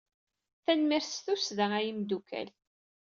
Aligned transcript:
Tanemmirt 0.65 1.09
s 1.11 1.17
tussda 1.25 1.65
a 1.77 1.79
imeddukal! 1.89 2.49